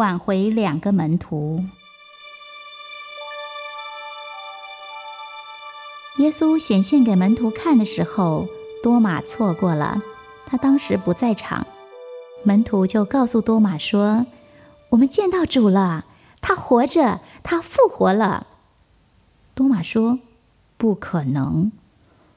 [0.00, 1.62] 挽回两个门徒。
[6.16, 8.48] 耶稣显现给门徒看的时候，
[8.82, 10.00] 多马错过了，
[10.46, 11.66] 他当时不在场。
[12.44, 14.24] 门徒就告诉多马说
[14.88, 16.06] ：“我们见到主了，
[16.40, 18.46] 他活着，他复活了。”
[19.54, 20.20] 多马说
[20.78, 21.72] ：“不可能！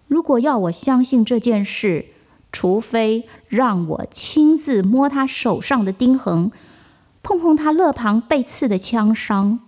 [0.08, 2.08] 如果要我相信这件事，
[2.52, 6.52] 除非让我亲自摸他手上的钉痕，
[7.24, 9.60] 碰碰他肋旁被刺的枪伤。”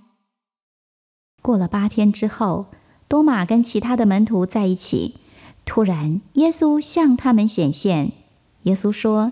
[1.42, 2.68] 过了八天之后。
[3.08, 5.18] 多马跟其他的门徒在一起，
[5.64, 8.14] 突然，耶稣向他们显现。
[8.64, 9.32] 耶稣说：“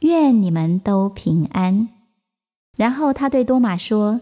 [0.00, 1.88] 愿你们都平安。”
[2.76, 4.20] 然后他对多马说：“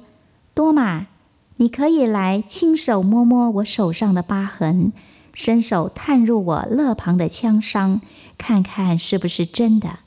[0.53, 1.07] 多马，
[1.57, 4.93] 你可以来亲手摸摸我手上的疤痕，
[5.33, 8.03] 伸手探入我肋旁的枪伤，
[8.37, 10.01] 看看是不是真的，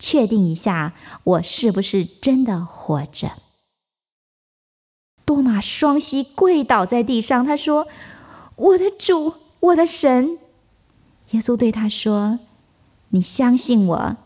[0.00, 3.30] 确定一下我是不是真的活着。”
[5.24, 7.86] 多马双膝跪倒在地上，他说。
[8.56, 10.36] 我的主，我的神，
[11.30, 12.40] 耶稣对他说
[13.08, 14.16] ：“你相信我，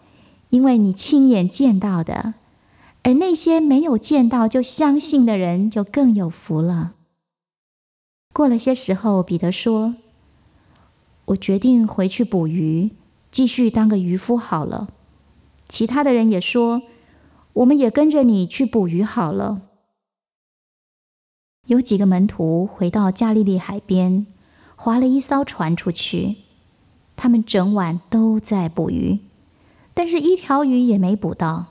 [0.48, 2.34] 因为你亲眼见到的；
[3.04, 6.94] 而那些没有见到就相信的人，就更有福了。”
[8.34, 9.94] 过了些时候，彼得说
[11.26, 12.90] ：“我决定回去捕鱼，
[13.30, 14.88] 继续当个渔夫好了。”
[15.68, 16.82] 其他的人也说
[17.54, 19.62] ：“我们也跟着你去捕鱼好了。”
[21.66, 24.26] 有几个门徒回到加利利海边，
[24.76, 26.36] 划了一艘船出去。
[27.16, 29.20] 他们整晚都在捕鱼，
[29.94, 31.66] 但是一条鱼也没捕到。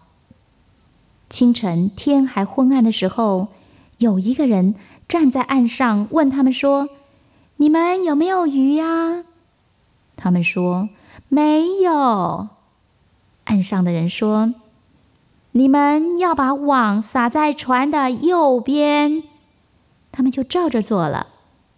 [1.30, 3.50] 清晨天还昏暗的时候，
[3.98, 4.76] 有一个人
[5.08, 6.90] 站在岸上，问他们说
[7.58, 9.26] ：“你们有没有鱼呀？”
[10.16, 10.90] 他们说
[11.30, 12.48] ：“没有。”
[13.54, 14.56] 岸上的人说
[15.54, 19.22] ：“你们要把网撒在船的右边。”
[20.12, 21.28] 他们就照着做了。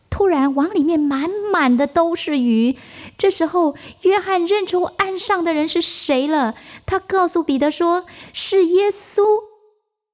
[0.10, 2.78] 突然，网里面满满的都是鱼。
[3.18, 6.56] 这时候，约翰认出岸上的人是谁了。
[6.86, 9.22] 他告诉彼得说：“是耶稣。”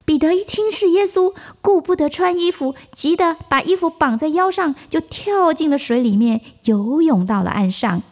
[0.04, 8.02] 彼得一听是耶稣，顾不得穿衣服，急得把衣服绑在腰上，就跳进了水里面，游泳到了岸上。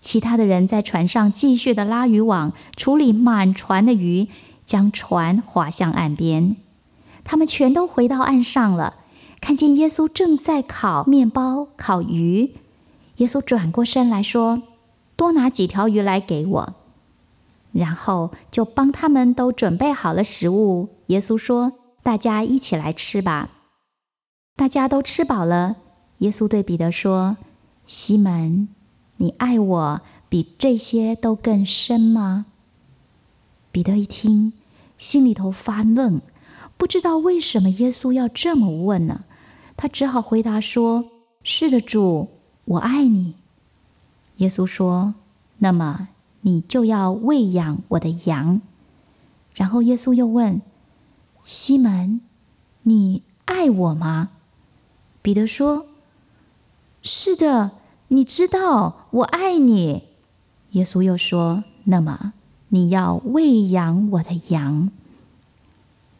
[0.00, 4.28] 其他的人在船上继续的拉渔网，处理满船的鱼，
[4.64, 6.56] 将船划向岸边。
[7.22, 8.94] 他们全都回到岸上了。
[9.40, 12.54] 看见耶稣正在烤面包、烤鱼，
[13.16, 14.62] 耶稣转过身来说
[15.16, 16.74] ：“多拿几条鱼来给我。”
[17.72, 20.88] 然后就帮他们都准备好了食物。
[21.06, 21.72] 耶稣说
[22.02, 23.48] ：“大家一起来吃吧。”
[24.56, 25.76] 大家都吃饱了。
[26.18, 27.38] 耶稣对彼得说
[27.86, 28.68] ：“西门，
[29.20, 32.46] 你爱我比这些都更深吗？”
[33.70, 34.52] 彼得一听，
[34.98, 36.20] 心里头发愣，
[36.76, 39.24] 不知道为什么耶稣要这么问呢？
[39.76, 41.04] 他只好回答说
[41.44, 42.28] ：“是的，主，
[42.64, 43.34] 我爱你。”
[44.38, 45.14] 耶稣说
[45.58, 46.08] ：“那么
[46.40, 48.60] 你就要喂养我的羊。”
[49.54, 50.62] 然后耶稣又问
[51.44, 52.20] ：“西门，
[52.82, 54.30] 你爱我吗？”
[55.22, 55.86] 彼得说
[57.02, 57.72] ：“是的，
[58.08, 60.04] 你知道我爱你。”
[60.72, 62.32] 耶稣又说：“那么
[62.68, 64.90] 你要喂养我的羊。”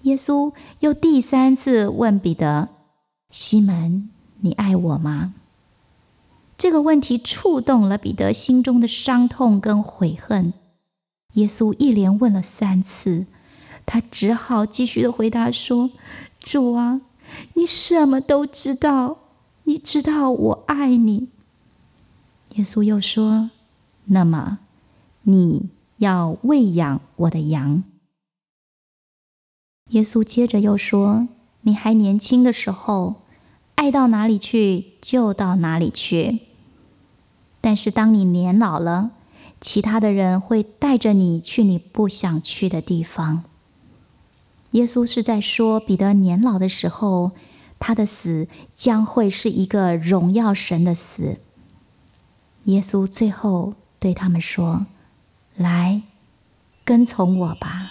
[0.02, 2.68] 耶稣又第三次问彼得。
[3.30, 5.34] 西门，你爱我吗？
[6.58, 10.52] 这个问题触动了彼得心中的伤痛跟悔恨。
[11.34, 13.26] 耶稣一连问了三次，
[13.86, 15.90] 他只好继续的回答说
[16.40, 17.00] ：“主啊，
[17.54, 19.18] 你什么都知道，
[19.64, 21.28] 你知道我爱你。”
[22.56, 23.50] 耶稣又说
[24.06, 24.58] ：“那么，
[25.22, 27.84] 你要喂养我的羊。”
[29.90, 31.28] 耶稣接着又说。
[31.62, 33.16] 你还年轻的时候，
[33.74, 36.38] 爱到哪里去就到哪里去。
[37.60, 39.10] 但是当你年老了，
[39.60, 43.44] 其他的人会带着你去你不想去的地方。
[44.70, 47.32] 耶稣是在说，彼得年老的时候，
[47.78, 51.40] 他的死将会是一个荣耀神的死。
[52.64, 54.86] 耶稣最后对他们说
[55.56, 56.02] ：“来，
[56.84, 57.86] 跟从我吧。”